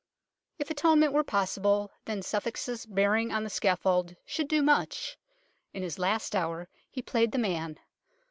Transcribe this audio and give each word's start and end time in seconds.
If 0.57 0.71
atonement 0.71 1.13
were 1.13 1.23
possible, 1.23 1.91
then 2.05 2.23
Suffolk's 2.23 2.87
bearing 2.87 3.31
on 3.31 3.43
the 3.43 3.51
scaffold 3.51 4.15
should 4.25 4.47
do 4.47 4.63
much. 4.63 5.15
In 5.75 5.83
his 5.83 5.99
last 5.99 6.35
hour 6.35 6.67
he 6.89 7.03
played 7.03 7.31
the 7.33 7.37
man. 7.37 7.77